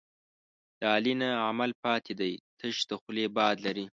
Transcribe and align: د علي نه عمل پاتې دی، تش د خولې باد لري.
د 0.79 0.81
علي 0.93 1.13
نه 1.21 1.29
عمل 1.47 1.71
پاتې 1.83 2.13
دی، 2.19 2.33
تش 2.59 2.75
د 2.89 2.91
خولې 3.01 3.25
باد 3.37 3.55
لري. 3.65 3.85